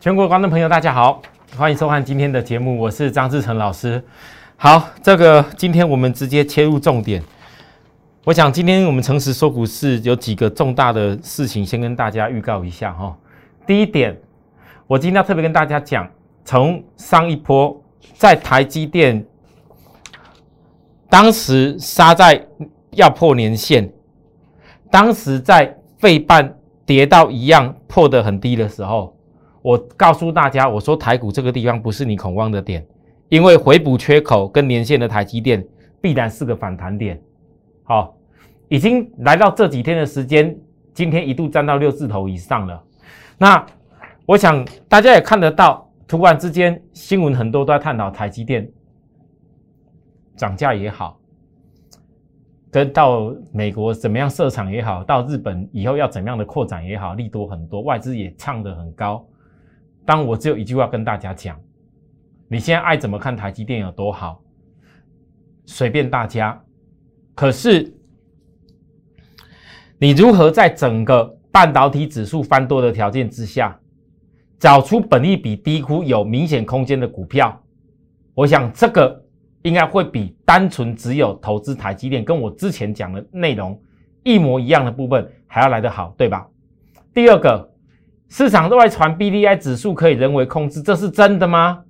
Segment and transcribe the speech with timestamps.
[0.00, 1.20] 全国观众朋友，大家好，
[1.58, 4.02] 欢迎收看今天的节目，我是张志成老师。
[4.56, 7.22] 好，这个今天我们直接切入重点。
[8.24, 13.14] 我想今天我们诚实说股市有几个重大的事情，先跟大家预告一下哈。
[13.66, 14.18] 第一点，
[14.86, 16.08] 我今天要特别跟大家讲，
[16.46, 17.78] 从上一波
[18.14, 19.22] 在台积电
[21.10, 22.42] 当时杀在
[22.92, 23.92] 要破年线，
[24.90, 29.14] 当时在费半跌到一样破的很低的时候，
[29.62, 32.86] 我告诉大家，我说台股这个地方不是你恐慌的点，
[33.28, 35.62] 因为回补缺口跟年线的台积电
[36.00, 37.20] 必然是个反弹点。
[37.82, 38.16] 好，
[38.68, 40.56] 已经来到这几天的时间，
[40.94, 42.82] 今天一度站到六字头以上了。
[43.36, 43.66] 那
[44.26, 48.66] 我想大家也看得到，突然之间新闻很多都在探讨台积电
[50.36, 51.18] 涨价也好，
[52.70, 59.22] 跟到美国怎么样设厂也好，到日本以后要怎么样的扩展也好，利多很多，外资也唱得很高。
[60.10, 61.56] 当我只有一句话跟大家讲：
[62.48, 64.42] 你现在爱怎么看台积电有多好，
[65.66, 66.60] 随便大家。
[67.32, 67.94] 可是，
[69.98, 73.78] 你如何在整个半导体指数翻多的条件之下，
[74.58, 77.62] 找出本益比低估有明显空间的股票？
[78.34, 79.24] 我想这个
[79.62, 83.80] 应该会比单纯只有投资台积电，跟我之前讲的内容
[84.24, 86.48] 一模一样的部分还要来得好，对吧？
[87.14, 87.69] 第二个，
[88.30, 91.84] 市场都在传 B D I 指数可以人为控制，这是真的吗？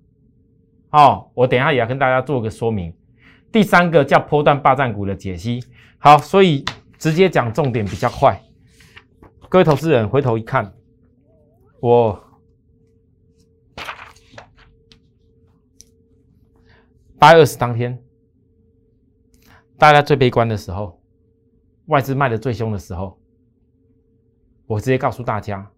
[0.91, 2.93] 哦，我等下也要跟大家做个说明。
[3.53, 5.63] 第三个叫波段霸占股的解析，
[5.99, 6.65] 好，所以
[6.99, 8.41] 直接讲重点比较快。
[9.51, 10.73] 各位投资人回头一看，
[11.79, 12.19] 我
[17.19, 18.03] 八月二十当天，
[19.77, 21.03] 大家最悲观的时候，
[21.87, 23.21] 外资卖的最凶的时候，
[24.67, 25.71] 我直接告诉大家，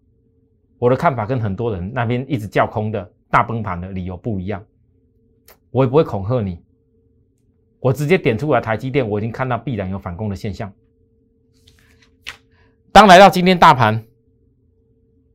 [0.83, 4.61] 我的看法跟很多人那边一直叫空的大崩盘的理由不一样，
[5.71, 6.61] 我也不会恐吓你。
[7.79, 10.73] 我直接点出来，台积电我已经看到必然有反攻的现象。
[12.91, 14.03] 当来到今天大盘，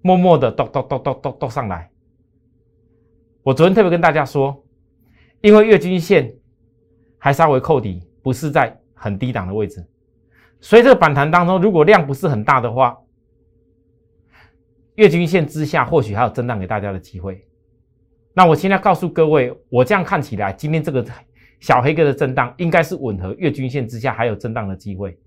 [0.03, 1.91] 默默的都都都都都都上来。
[3.43, 4.63] 我昨天特别跟大家说，
[5.41, 6.31] 因为月均线
[7.17, 9.83] 还稍微扣底，不是在很低档的位置，
[10.61, 12.99] 所以这个反弹当中，如果量不是很大的话，
[14.99, 17.45] 月均线之下或许还有震荡给大家的机会。
[18.35, 21.05] 那我现在告诉各位，我这样看起来，今天这个。
[21.61, 25.19] 小黑哥的震荡应该是吻合月均线之下还有震荡的机会，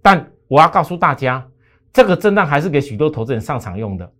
[0.00, 1.46] 但我要告诉大家，
[1.92, 4.10] 这个震荡还是给许多投资人上场用的。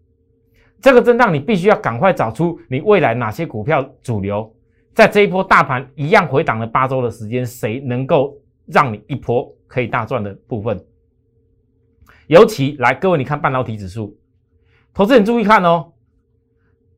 [0.83, 4.55] 这个震荡你必须要赶快找出你未来哪些股票主流，
[4.93, 10.79] 在这一波大盘一样回档了八周的时间，谁能够让你一波可以大赚的部分？
[12.27, 14.15] 尤其来各位，你看半导体指数，
[14.99, 15.93] 投资人注意看哦。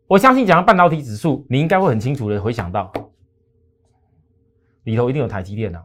[0.07, 2.91] 我相信讲到半导体指数，你应该会很清楚的回想到。
[4.85, 5.85] 里头一定有台积电呐，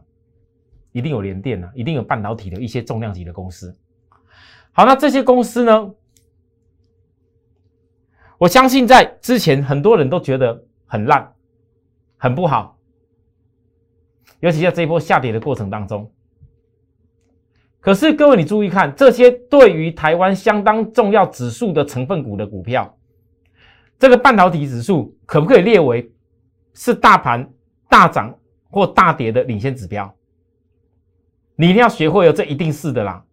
[0.92, 3.78] 一定有联电呐，一定有半导体的一些重量级的公司。
[4.72, 5.94] 好，那这些公司呢？
[8.38, 11.34] 我相信在之前很多人都觉得很烂、
[12.16, 12.78] 很不好，
[14.40, 16.10] 尤其在这一波下跌的过程当中。
[17.86, 22.98] 可是各位，你注意看，这些对于台湾相当重要指数的成分股的股票，
[23.96, 26.10] 这个半导体指数可不可以列为
[26.74, 27.48] 是大盘
[27.88, 28.36] 大涨？
[28.68, 30.12] 或大跌的领先指标，
[31.54, 33.24] 你一定要学会哦，这一定是的啦。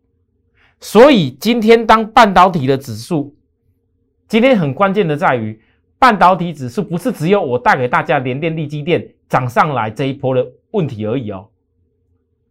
[0.79, 3.35] 所以今天当半导体的指数，
[4.27, 5.59] 今天很关键的在于，
[5.97, 11.49] 半导体指数不是只有我带给大家联电、力基电涨上来这一波的问题而已哦。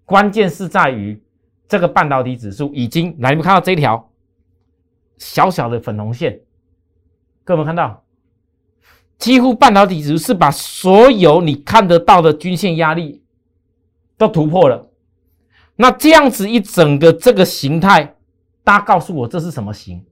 [0.05, 1.23] 关键是在于
[1.73, 4.11] 这个半导体指数已经来，你们看到这条
[5.17, 6.39] 小小的粉红线，
[7.45, 8.05] 各位看到？
[9.17, 13.23] 几乎半导体指数是把所有你看得到的均线压力
[14.19, 14.91] 都突破了。
[15.77, 18.17] 那这样子一整个这个形态，
[18.63, 20.05] 大家告诉我这是什么形？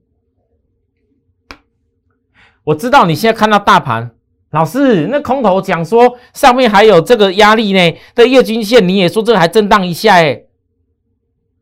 [2.63, 4.15] 我知道你现在看到大盘，
[4.49, 10.45] 老师那空头讲说上面还有这个压力呢，这月均线你也说这个还震荡一下哎，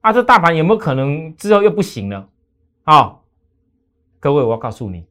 [0.01, 2.29] 啊这大盘有没有可能之后又不行了？
[2.83, 3.19] 啊，
[4.19, 5.05] 各位我要告诉你，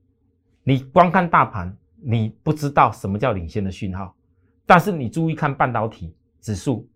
[0.64, 1.76] 你光看大盘。
[2.00, 4.14] 你不知道什么叫领先的讯号，
[4.64, 6.88] 但是你注意看半导体指数，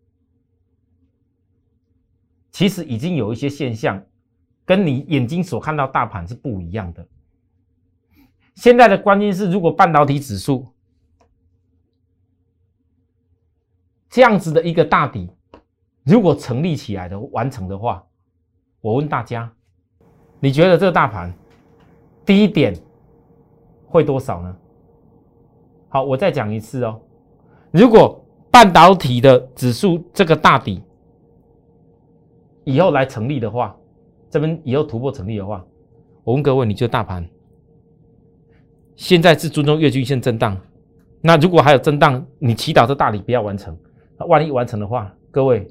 [2.53, 4.01] 其实已经有一些现象，
[4.65, 7.05] 跟你眼睛所看到大盘是不一样的。
[8.55, 10.73] 现在的关键是，如果半导体指数
[14.09, 15.29] 这样子的一个大底，
[16.05, 18.05] 如果成立起来的完成的话，
[18.81, 19.53] 我问大家，
[20.41, 21.33] 你觉得这个大盘
[22.25, 22.75] 第一点？
[23.87, 24.57] 会多少呢？
[25.91, 26.99] 好，我再讲一次哦。
[27.71, 30.83] 如果半导体的指数这个大底
[32.65, 33.77] 以后来成立的话，
[34.31, 35.63] 这边以后突破成立的话，
[36.25, 37.29] 我问各位，你就大盘
[38.97, 40.59] 现在是尊重月均线震荡，
[41.21, 43.77] 那如果还有震荡，你祈祷这大底不要完成，
[44.19, 45.69] 那万一完成的话，各位，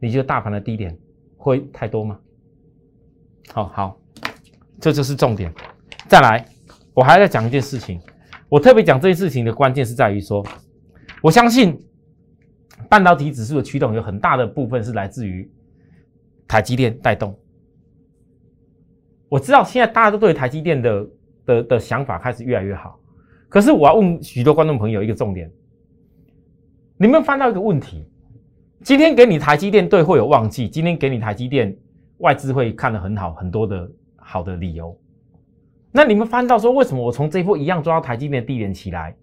[0.00, 0.96] 你觉得大盘的低点
[1.36, 2.18] 会太多吗？
[3.52, 4.00] 好好，
[4.80, 5.52] 这就是重点。
[6.06, 6.44] 再来，
[6.94, 8.00] 我还在讲一件事情，
[8.48, 10.44] 我特别讲这件事情的关键是在于说，
[11.22, 11.78] 我相信
[12.88, 15.50] 半导体指数的驱动有很大的部分是来自于
[16.46, 17.38] 台积电带动。
[19.28, 21.06] 我知道现在大家都对台积电的
[21.44, 22.98] 的的想法开始越来越好，
[23.48, 25.50] 可是我要问许多观众朋友一个重点：
[26.96, 28.06] 你们翻到一个问题，
[28.84, 31.76] 今天给你台积电对会有旺季，今天给你台积电
[32.18, 34.96] 外资会看得很好，很多的好的理由。
[35.90, 39.16] 那你们翻到说，为什么我从这一波一样抓到台积电的低点起来？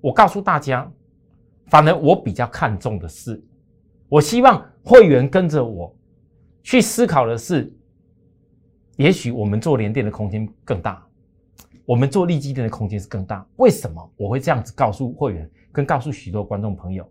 [0.00, 0.90] 我告诉大家，
[1.66, 3.42] 反而我比较看重的是，
[4.08, 5.94] 我希望会员跟着我
[6.62, 7.70] 去思考的是。
[8.96, 11.06] 也许我们做联电的空间更大，
[11.84, 13.46] 我们做利基电的空间是更大。
[13.56, 17.06] 为什么我会这样子告诉会员，跟告诉许多观众朋友？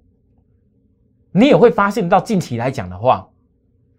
[1.37, 3.29] 你也会发现到近期来讲的话，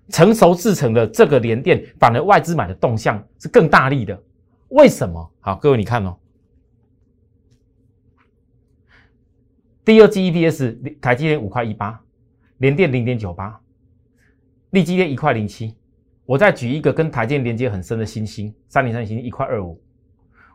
[0.09, 4.19] 成熟制成的这个联电，反而外资买的动向是更大力的。
[4.69, 5.31] 为什么？
[5.41, 6.17] 好，各位你看哦，
[9.85, 12.01] 第二季 EPS 台积电五块一八，
[12.57, 13.61] 联电零点九八，
[14.71, 15.77] 利基电一块零七。
[16.25, 19.79] 我再举一个跟台建连接很深的新星，三零三星一块二五，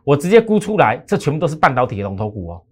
[0.02, 2.62] 我直接估出来，这全部都是半导体的龙头股哦。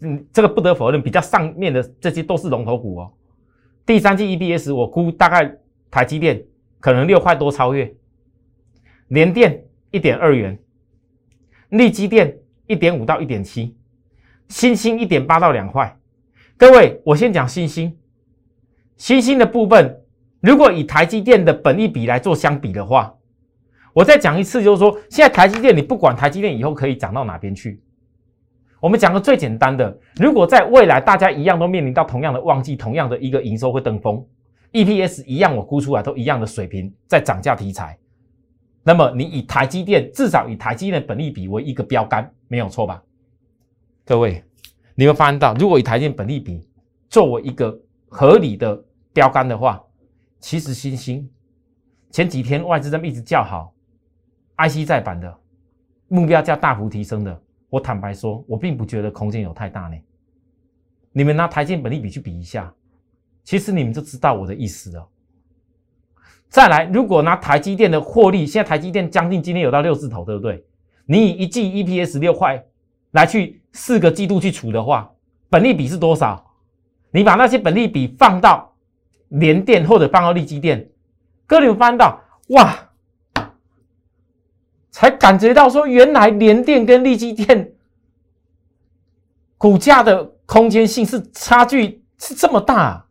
[0.00, 3.12] 嗯，这个不得否认，比较上面的这些都是龙头股哦。
[3.84, 5.56] 第三季 EPS 我估大概
[5.90, 6.42] 台积电
[6.78, 7.92] 可能六块多超越，
[9.08, 10.58] 联电一点二元，
[11.70, 13.76] 力基电一点五到一点七，
[14.48, 15.96] 新星一点八到两块。
[16.56, 17.96] 各位，我先讲新星，
[18.96, 19.96] 新星的部分。
[20.40, 23.14] 如果以台积电的本益比来做相比的话，
[23.92, 27.82] 我再讲一次，就是说，现在台积电，你不管台积电以后可以涨到哪边去，
[28.80, 34.24] 我们讲个最简单的，如果在未来大家一样都面临到同样的旺季，同样的一个营收会登峰
[34.72, 37.98] ，EPS 一样，我估出来都一样的水平，在涨价题材，
[38.82, 43.02] 那么你以台积电至少以台积电的本利比为一个标杆，没有错吧？
[44.06, 44.42] 各位，
[44.94, 46.66] 你会发现到，如果以台积电本利比
[47.10, 47.78] 作为一个
[48.08, 49.82] 合理的标杆的话，
[50.38, 51.28] 其实新兴
[52.10, 53.74] 前几天外资这么一直叫好
[54.56, 55.38] ，IC 再版的
[56.08, 59.96] 目标价大幅提升的，我坦白说，我并不觉得空间有太大呢。
[61.12, 62.70] 你们拿台积本利比去比一下，
[63.44, 65.08] 其实你们就知道我的意思了。
[66.48, 70.64] 再来，如果拿台积电的获利，现在台积电将近今天有到六字头，对不对？
[71.06, 72.62] 你以一季 EPS 六块
[73.12, 75.10] 来去四个季度去除的话，
[75.48, 76.52] 本利比是多少？
[77.10, 78.66] 你把那些本利比放到。
[79.30, 80.90] 联电或者半导体积电，
[81.46, 82.89] 哥，你们翻到哇，
[84.90, 87.74] 才感觉到说，原来联电跟力积电
[89.56, 93.06] 股价的空间性是差距是这么大。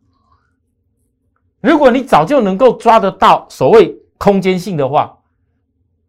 [1.60, 5.18] 如果你早就能够抓得到所谓空间性的话，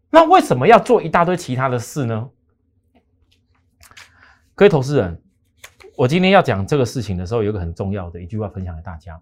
[0.10, 2.30] 那为什么要做一大堆其他的事呢？
[4.56, 5.22] 各位投资人，
[5.96, 9.20] 我今天要讲这个事情的时候，有一个很重要的一句话分享给大家。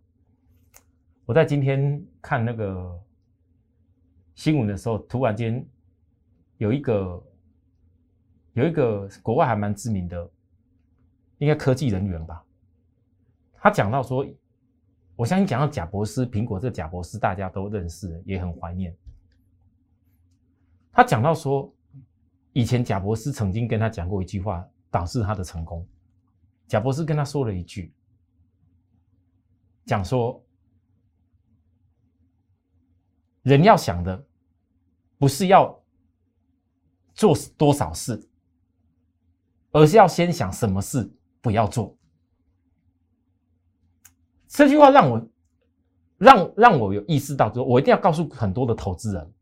[1.25, 3.00] 我在今天看那个
[4.35, 5.63] 新闻的时候，突然间
[6.59, 7.23] 有一个
[8.53, 10.29] 有一个国外还蛮知名的，
[11.39, 12.45] 应该科技人员吧。
[13.53, 14.25] 他讲到说，
[15.15, 18.95] 我相信讲到贾博士，苹果这个贾博士大家都认识，也很怀念。
[20.91, 21.73] 他讲到说，
[22.53, 25.87] 以前贾博士曾经跟他讲过一句话，导致他的成功。
[26.67, 27.91] 贾博士跟他说了一句，
[29.85, 30.39] 讲说。
[33.43, 34.21] 人要想的
[35.17, 35.78] 不是要
[37.19, 38.17] 做多少事，
[39.73, 41.11] 而是要先想什么事
[41.41, 41.93] 不要做。
[44.47, 45.27] 这句话让我
[46.17, 49.33] 让让我有意识到，说我一定要告诉很多的投资人，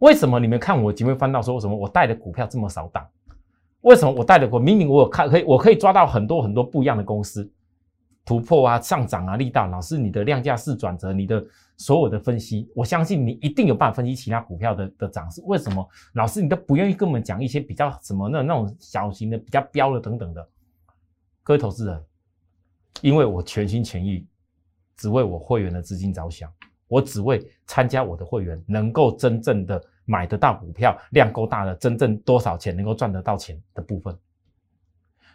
[0.00, 3.08] 为什么你们看我节目翻到说，为什么我带的股票这么少档？
[3.80, 7.50] 为什么我带的股明明我有看可以，我可以抓到很多很多不一样的公司？
[8.22, 11.42] 突破啊，上涨啊，力道，老师，你的量价是转折，你的
[11.76, 15.42] 所有的分析，我相信你一定有办法分析其他股票的的涨势。
[15.44, 20.48] 为什么老师你都不愿意跟我们讲一些比较什么那那种小型的比较标的等等的？
[21.42, 22.04] 各位投资人，
[23.02, 24.26] 因为我全心全意
[24.96, 26.50] 只为我会员的资金着想，
[26.88, 34.16] 我只为参加我的会员能够真正的买得到股票，量够大的，真正多少钱能够赚得到钱的部分。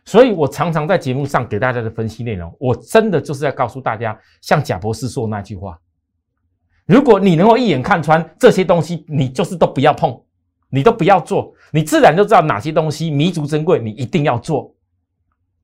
[0.04, 5.80] 所以我常常在节目上给大家的分析内容，我真的就是在告诉大家，像贾博士说那句话：
[6.92, 10.22] 如果你能够一眼看穿这些东西，你就是都不要碰，
[10.70, 14.76] 你都不要做，你自然就知道哪些东西弥足珍贵，你一定要做。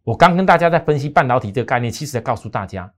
[0.05, 2.89] 我刚跟大家在分析半导体这个概念，其实在告诉大家，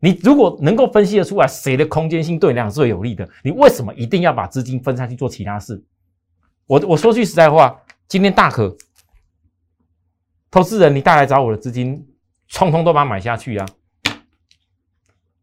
[0.00, 5.80] 你如果能够分析得出来谁的空间性对你来讲最有利的，你为什么一定要把资金分散去做其他事？
[6.66, 8.76] 我我说句实在话，今天大可。
[10.50, 12.04] 投资人，你带来找我的资金，
[12.52, 13.66] 通通都把它买下去啊！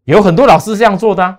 [0.04, 1.38] 有很多老师这样做的，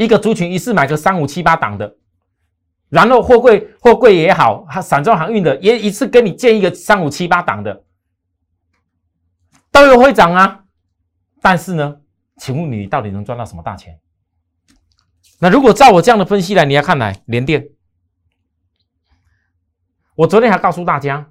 [0.00, 1.98] 一个族群一次买个三五七八档的，
[2.88, 7.84] 然后货柜货柜也好，散装航运的也一次跟你建一个三五七八档的，
[9.70, 10.64] 都有会涨啊！
[11.42, 12.00] 但是呢，
[12.38, 14.00] 请问你到底能赚到什么大钱？
[15.38, 17.68] 那如果照我这样的分析来，你要看来联电，
[20.14, 21.30] 我昨天还告诉大家。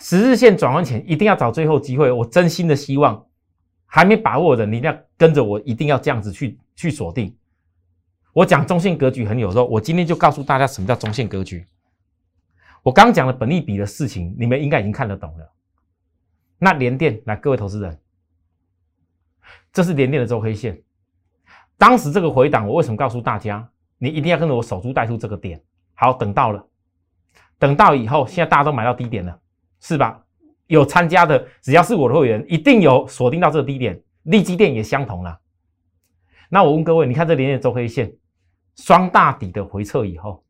[0.00, 3.24] 十日线转弯前一定要找最后机会，我真心的希望
[3.86, 7.36] 还没把握的，你一定要跟着我，一定要这样子去去锁定。
[8.32, 11.66] 我讲中线格局很有肉，我今天就告诉大家什么叫中线格局。
[12.82, 15.52] 我刚讲的本利比的事情，你们应该已经看得懂了。
[16.58, 17.98] 那连电来，各位投资人，
[19.72, 20.80] 这是连电的周黑线。
[21.76, 23.68] 当时这个回档，我为什么告诉大家，
[23.98, 25.62] 你一定要跟着我守株待兔这个点？
[25.94, 26.66] 好，等到了，
[27.58, 29.38] 等到以后，现在大家都买到低点了。
[29.82, 30.22] 是吧？
[30.66, 33.98] 有参加的，只要是我的会员，一定有锁定到这个低点。
[34.24, 35.40] 利基电也相同了。
[36.50, 38.12] 那我问各位，你看这连线周黑线
[38.80, 40.42] 双大底的回撤以后，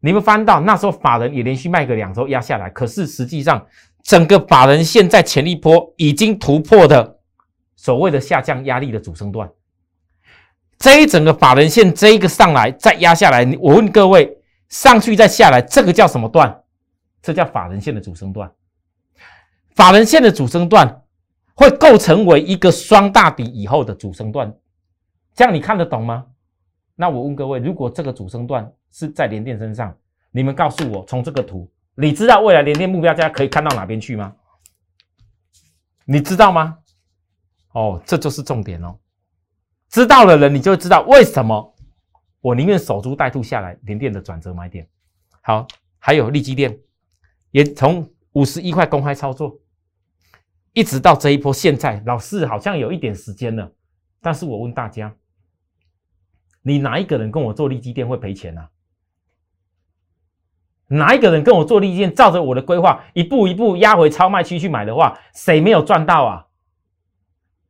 [0.00, 3.66] 你们翻到那时候法人也连续卖个两周压下来，可是实际上
[4.02, 7.18] 整个法人现在潜力波已经突破的
[7.74, 9.50] 所谓的下降压力的主升段。
[10.78, 14.38] 这一整个法人线这一个上来再压下来，我问各位，
[14.68, 16.62] 上去再下来，这个叫什么段？
[17.20, 18.48] 这叫法人线的主升段，
[19.74, 21.02] 法人线的主升段
[21.54, 24.54] 会构成为一个双大底以后的主升段，
[25.34, 26.26] 这样你看得懂吗？
[27.00, 29.96] 那我问各位，如果这个主升段是在联电身上，
[30.32, 34.34] 你们告诉我，从这个图，你知道未来联电目标价可以看到哪边去吗？
[36.04, 36.76] 你知道吗？
[37.70, 38.98] 哦，这就是重点哦。
[39.88, 41.72] 知道的人，你就知道为什么
[42.40, 44.84] 我宁愿守株待兔下来，联电的转折买点。
[45.40, 45.68] 好，
[46.00, 46.76] 还有利基电。
[47.52, 49.56] 也从五十一块公开操作，
[50.72, 53.72] 一直到这一波，现在老四好像有一点时间了。
[54.20, 55.14] 但是我问大家，
[56.68, 58.68] 你哪一个人跟我做利基店会赔钱呢？
[60.88, 66.46] 哪一个人跟我做利基店，照着我的规划一步一步压回超卖区去买的话，谁没有赚到啊？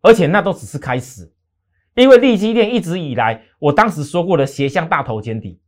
[0.00, 1.32] 而且那都只是开始，
[1.94, 5.60] 因为利基店一直以来，我当时说过的斜向大头肩底，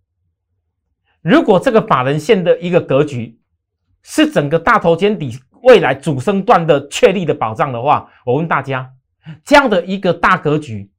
[1.22, 3.38] 如果这个法人线的一个格局。
[4.02, 8.90] 是整个大头肩底未来主升段的确立的保障的话，我问大家，
[9.44, 10.90] 这样的一个大格局，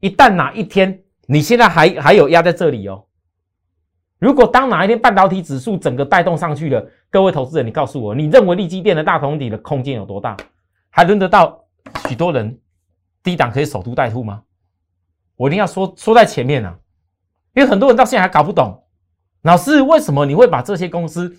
[0.00, 1.02] 一旦哪一天
[1.32, 3.04] 你现在还还有压在这里哦，
[4.18, 10.36] 如果当哪一天半导体指数整个带动上去了，各位投资人，你告诉我，你认为利基电的大同底的空间有多大？
[10.90, 11.64] 还轮得到
[12.08, 12.58] 许多人
[13.22, 14.42] 低档可以守株待兔吗？
[15.36, 16.76] 我一定要说说在前面啊，
[17.54, 18.82] 因为很多人到现在还搞不懂，
[19.42, 21.32] 老师为什么你会把这些公司？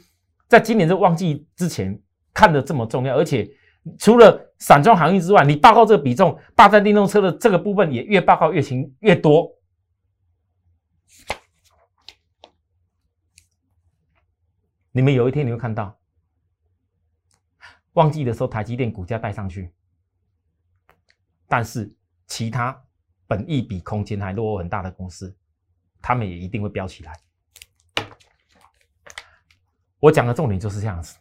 [0.47, 1.99] 在今年这旺季之前
[2.33, 3.45] 看的这么重要，而且
[3.99, 9.51] 除了散装航运之外，你报告这个比重，霸占电动车的这个部分也越报告越轻越多。
[14.93, 15.97] 你们有一天你会看到，
[17.93, 19.71] 旺季的时候台积电股价带上去，
[21.47, 21.93] 但是
[22.27, 22.77] 其他
[23.25, 25.33] 本益比空间还落后很大的公司，
[26.01, 27.17] 他们也一定会飙起来。
[29.99, 31.17] 我讲的重点就是这样子，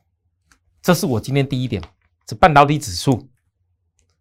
[0.83, 1.81] 这是我今天第一点，
[2.25, 3.29] 这半导体指数，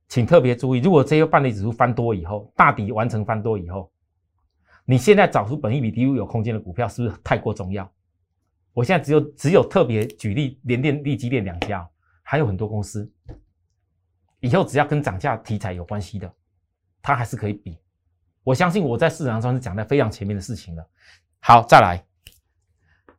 [0.10, 3.92] 请特别注意，如果这个半导体指数翻多以后，大底完成翻多以后，
[4.86, 7.92] 你现在找出本益比低、有空间的股票，是不是太过重要？
[8.74, 11.88] 我现在只有只有特别举例联电、力基电两家，
[12.24, 13.12] 还有很多公司，
[14.40, 16.34] 以后只要跟涨价题材有关系的，
[17.02, 17.78] 它还是可以比。
[18.44, 20.90] 我相信我在市场上是讲在非常前面的事情了。
[21.40, 22.04] 好，再来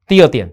[0.06, 0.52] 第二点。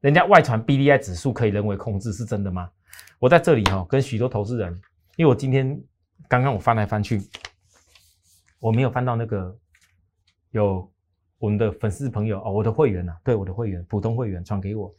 [0.00, 2.70] 人家外传 B D I 指数可以人为控制，是真的吗？
[3.18, 4.72] 我在这里哈，跟许多投资人，
[5.16, 5.82] 因为我今天
[6.28, 7.22] 刚刚我翻来翻去，
[8.60, 9.58] 我没有翻到那个
[10.50, 10.88] 有
[11.38, 14.94] 我们的粉丝朋友哦，我的会员呐，对我的会员，普通会员传给我，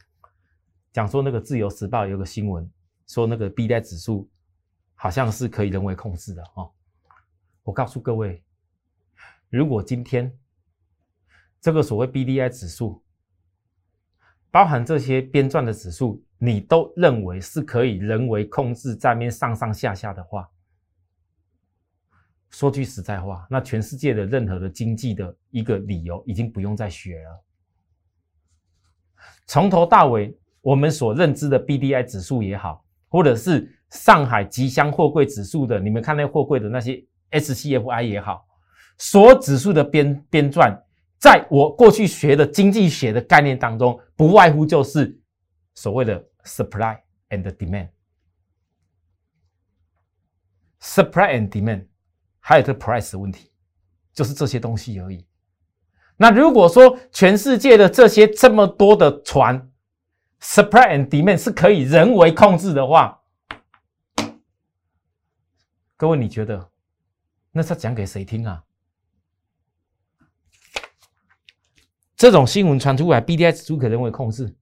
[0.92, 2.70] 讲说那个自由时报有个新闻，
[3.08, 4.28] 说那个 B D I 指数
[4.94, 6.70] 好像是可以人为控制的哦。
[7.64, 8.42] 我告诉各位，
[9.50, 10.32] 如果今天
[11.60, 13.02] 这个所谓 B D I 指数，
[14.50, 20.48] 包含这些编撰的指数，你都认为是可以人为控制在面上上下下的话，
[22.50, 27.44] 说句实在话，那全世界的任何的经济的一个理由，已经不用再学了。
[29.46, 38.46] 从头到尾，我们所认知的 B D I 指数也好，或者是上海吉祥货柜指数的，你们看那货柜的那些 S C F I 也好，
[38.98, 40.78] 所指数的编编撰，
[41.18, 45.18] 在我过去学的经济学的概念当中，不外乎就是
[45.74, 46.98] 所谓的 supply
[47.30, 47.42] and
[50.80, 51.86] demand，supply and demand，
[52.48, 53.50] 还有这 price 的问题，
[54.14, 55.22] 就是这些东西而已。
[56.16, 59.70] 那如果说全世界的这些这么多的船
[60.40, 63.20] ，supply and demand 是可以人为控制的话，
[65.94, 66.70] 各位你觉得
[67.52, 68.64] 那是讲给谁听啊？
[72.16, 74.56] 这种新闻传出来，B D I 指数可人为控制，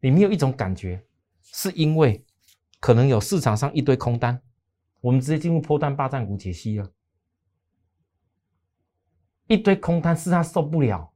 [0.00, 1.06] 你没有一种感觉，
[1.44, 2.26] 是因为
[2.80, 4.42] 可能有市场上一堆空单，
[5.00, 6.90] 我们直接进入破单霸占股解析了。
[9.50, 11.12] 一堆空单是他受不了，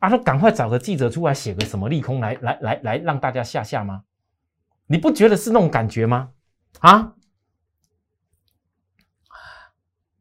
[0.00, 4.02] 啊，说赶快找个记者出来写个什么利空来来来来让大家下下吗？
[4.88, 6.32] 你不觉得是那种感觉吗？
[6.80, 7.14] 啊，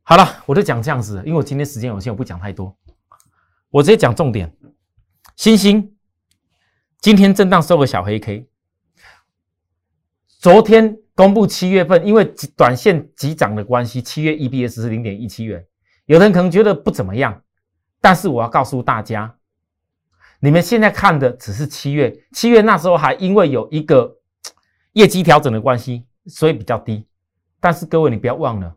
[0.03, 2.77] 好了，我就讲这样子，因为我今天时间有限，我不讲太多，
[3.71, 4.55] 我直接讲重点。
[5.35, 5.95] 星星
[6.99, 8.47] 今天震荡收个小黑 K，
[10.27, 12.23] 昨天公布七月份，因为
[12.55, 15.65] 短线急涨的关系，七月 EPS 是零点一七元。
[16.05, 17.41] 有人可能觉得不怎么样，
[18.01, 19.33] 但是我要告诉大家，
[20.39, 24.17] 你们现在看的只是七月，七月那时候还因为有一个
[24.93, 27.07] 业绩调整的关系，所以比较低。
[27.59, 28.75] 但是各位你不要忘了，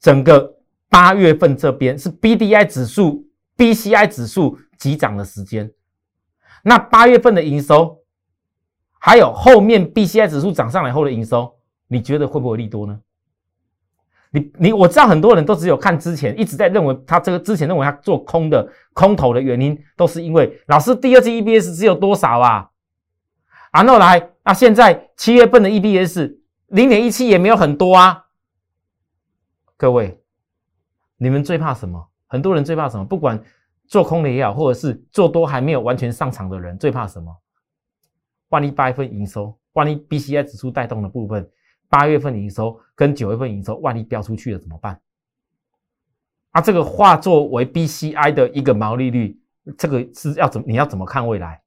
[0.00, 0.56] 整个
[0.88, 5.70] 八月份这边是 B D I 指数、B C I 指数急涨的时间，
[6.62, 7.98] 那八月份的营收，
[8.98, 11.54] 还有后面 B C I 指数涨上来后的营收，
[11.86, 12.98] 你觉得会不会利多呢？
[14.34, 22.70] 你你我知道很多人都只有看之前一直在认为他这个之前认为他做空的空头的原因都是因为老师第二季 EBS 只有多少啊？
[23.70, 26.34] 然后来那现在七月份的 EBS
[26.68, 28.24] 零点一七也没有很多啊。
[29.76, 30.18] 各位，
[31.18, 32.08] 你们最怕什么？
[32.26, 33.04] 很多人最怕什么？
[33.04, 33.38] 不管
[33.86, 37.30] 做空的也好，或者是做多还没有完全上场的人，最怕什么？
[38.48, 41.46] 万一八月份营收，万一 BCI 指数带动的部分。
[41.92, 44.98] 八月份营收跟九月份营收，万一飙出去了怎么办？
[46.52, 49.38] 啊，这个化作为 BCI 的一个毛利率，
[49.76, 51.60] 这个是要怎你要怎么看未来？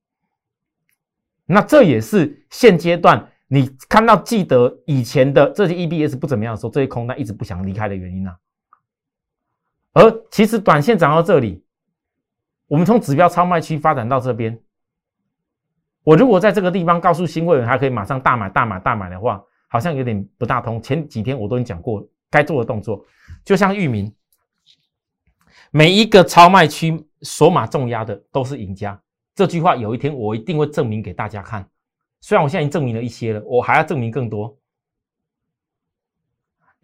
[1.46, 8.36] 那这也是现阶段你看到记得以前的这些 EBS 不怎么样的时候，这些空单一直不想离开的原因啊。
[9.94, 11.64] 而其实短线涨到这里，
[12.66, 14.60] 我们从指标超卖区发展到这边，
[16.04, 19.44] 我如果在这个地方告诉新会员还可以马上大买大买大买的话。
[19.76, 20.82] 好像有点不大通。
[20.82, 23.06] 前几天我都已经讲过该做的动作，
[23.44, 24.10] 就像域名，
[25.70, 28.98] 每一个超卖区锁码重压的都是赢家。
[29.36, 31.70] 这句话有一天我一定会证明给大家看。
[32.22, 34.58] 虽然我现在已经证明了一些了，我还要证明更多。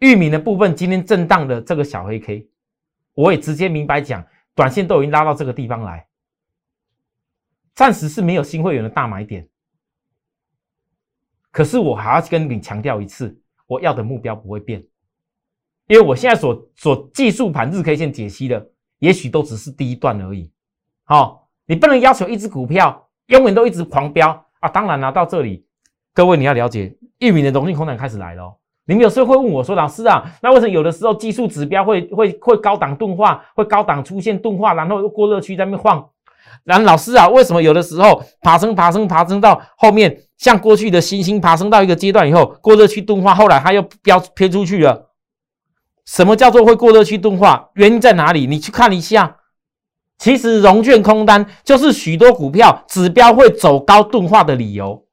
[0.00, 2.46] 域名的部分今天震荡的这个小黑 K，
[3.14, 4.22] 我也直接明白讲，
[4.54, 6.06] 短线都已经拉到这个地方来，
[7.74, 9.48] 暂时是没有新会员的大买点。
[11.52, 14.82] 可是我还要跟你强调一次，我要的目标不会变，
[15.86, 18.66] 因为我现在所所技术盘日 K 线解析的，
[18.98, 20.50] 也许都只是第一段而已。
[21.04, 24.68] 好，你不能要求一只股票永远都一直狂飙啊！
[24.68, 25.66] 当然了，到这里，
[26.14, 28.58] 各位你要了解，玉米的融进空单开始来了。
[28.84, 36.08] 你们有时候会问我说：“老师啊，那为什么有的时候技术指标会会会高档钝化，会高档出现钝化，然后又过热区在那边晃？”
[36.64, 45.14] 然后老师啊，为什么有的时候爬升爬升爬升到后面，像过去的星星爬升到一个阶段以后，过热区钝化，后来它又飙偏出去了？
[46.04, 47.70] 什么叫做会过热区钝化？
[47.74, 48.44] 原因在哪里？
[48.48, 49.38] 你去看一下。
[50.18, 55.06] 其实融券空单就是许多股票指标会走高钝化的理由。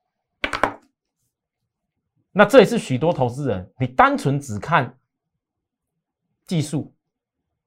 [2.31, 4.97] 那这也是许多投资人，你单纯只看
[6.47, 6.91] 技术，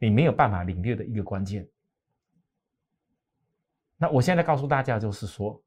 [0.01, 1.69] 你没有办法领略的一个关键。
[3.99, 5.63] 那我现在告诉大家，就是说，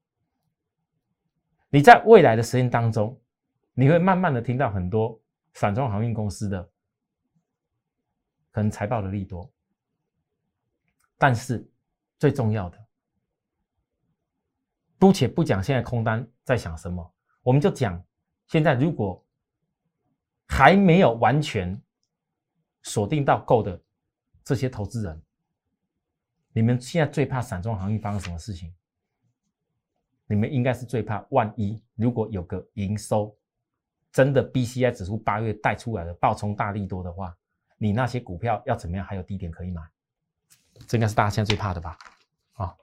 [1.76, 3.20] 你在未来的时间当中，
[3.74, 6.62] 你会慢慢的听到很多散装航运公司的
[8.50, 9.52] 可能财报的利多，
[11.18, 11.70] 但是
[12.18, 12.82] 最重要的，
[14.98, 18.02] 姑且不讲现在空单在想什么，我们就讲
[18.46, 19.22] 现在如果
[20.48, 21.78] 还没有完全
[22.84, 23.78] 锁定到够的
[24.42, 25.22] 这些投资人。
[26.54, 28.74] 你们现在最怕散装航运发生什么事情？
[30.26, 33.34] 你们应该是最怕万一如果有个营收
[34.12, 37.36] 真的 BCI 指数八月带出来的暴冲大力多的话，
[37.78, 39.82] 你那些股票要怎么样还有低点可以买？
[40.86, 41.96] 这应该是大家现在最怕的吧？
[42.54, 42.74] 啊，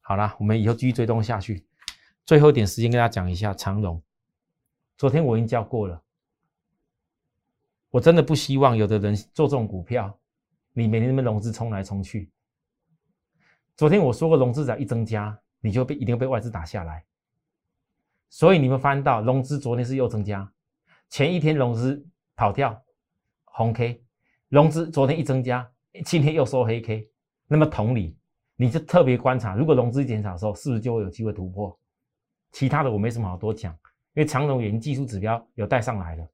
[0.00, 1.66] 好了，我们以后继续追踪下去。
[2.26, 4.02] 最后一点时间跟大家讲一下长荣。
[4.96, 6.02] 昨天我已经教过了，
[7.90, 10.18] 我真的不希望有的人做这种股票，
[10.72, 12.30] 你每天那么融资冲来冲去。
[13.76, 17.02] 昨天我说过，融资只要一增加，你就被一定被外资打下来。
[18.28, 20.46] 所以你们翻到融资昨天是又增加，
[21.08, 22.78] 前一天融资跑掉
[23.44, 24.04] 红 K，
[24.50, 25.66] 融资昨天一增加，
[26.04, 27.08] 今天又收黑 K。
[27.48, 28.14] 那么同理，
[28.56, 31.74] 你就特别观察，如果融资减少的时候，是不是就会有机会突破？
[32.52, 33.72] 其他的我没什么好多讲，
[34.12, 36.28] 因为长荣已经技术指标有带上来了。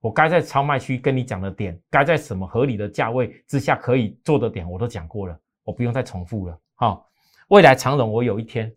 [0.00, 6.58] 我该在超卖区跟你讲的点，该在什么合理的价位之下可以做的点，我都讲过了，我不用再重复了。
[6.74, 7.08] 好，
[7.52, 8.74] 未来长荣我有一天，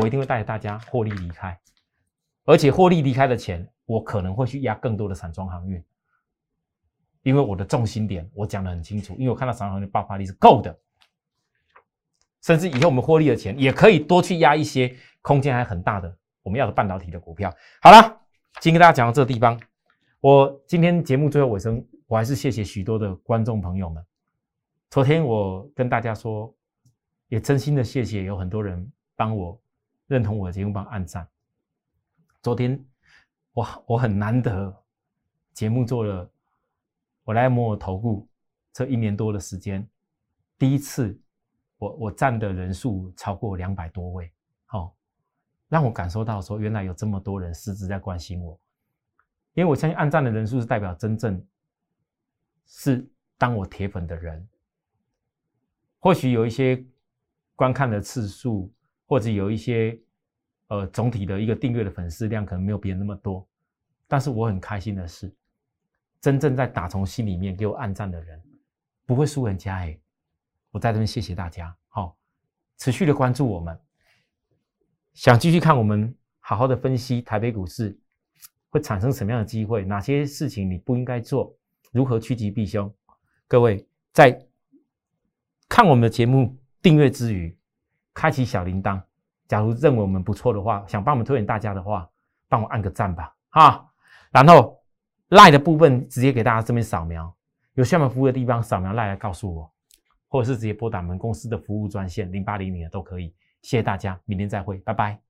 [0.00, 1.56] 我一定会带着大家获利离开，
[2.44, 5.80] 而且获利离开的钱，我可能会去压更多的散装航运，
[7.22, 10.76] 因为我的重心点我讲得很清楚，因为我看到散装航运爆发力是够的。
[12.42, 14.92] 甚至以后我们获利的钱也可以多去压一些
[15.22, 17.54] 空间还很大的我们要的半导体的股票。
[17.80, 18.20] 好了，
[18.60, 19.56] 今天跟大家讲到这个地方，
[20.18, 24.04] 我今天节目最后尾声，我还是谢谢许多的观众朋友们。
[24.90, 26.52] 昨天我跟大家说，
[27.30, 29.58] 也真心的谢谢有很多人帮我
[30.06, 31.26] 认同我的节目，帮按赞。
[32.42, 32.84] 昨天
[33.52, 34.84] 我我很难得，
[35.54, 36.30] 节目做了，
[37.24, 38.28] 我来摸我头部
[38.72, 39.88] 这一年多的时间，
[40.58, 41.18] 第一次。
[41.80, 44.30] 我我站的人数超过两百多位，
[44.66, 44.94] 好，
[45.66, 48.60] 让我感受到说，原来有这么多人实质在关心我，
[49.54, 51.42] 因为我相信按赞的人数是代表真正
[52.66, 54.46] 是当我铁粉的人。
[56.00, 56.84] 或许有一些
[57.60, 58.72] 观看的次数，
[59.04, 60.00] 或者有一些
[60.68, 63.46] 呃总体的一个订阅的粉丝量可能没有别人那么多，
[64.08, 65.30] 但是我很开心的是，
[66.22, 68.42] 真正在打从心里面给我按赞的人，
[69.04, 69.94] 不会输人家哎。
[70.70, 72.16] 我在这边谢谢大家，好，
[72.78, 73.78] 持续的关注我们，
[75.12, 77.94] 想继续看我们好好的分析台北股市
[78.70, 81.54] 会产生什么样的机会，哪些事情你不应该做，
[81.92, 82.90] 如何趋吉避凶？
[83.46, 84.46] 各位在
[85.68, 87.56] 看我们的节目订阅之余，
[88.14, 89.00] 开启小铃铛。
[89.48, 92.08] 假如认为我们不错的话，想帮我们推荐大家的话，
[92.48, 93.86] 帮我按个赞吧，哈。
[94.30, 94.78] 然后
[95.28, 97.34] 赖的部分直接给大家这边扫描，
[97.74, 99.70] 有需要服务的地方扫描赖来告诉我。
[100.32, 105.29] 或者是直接拨打我们公司的服务专线零八零零的都可以，谢谢大家，明天再会，拜拜。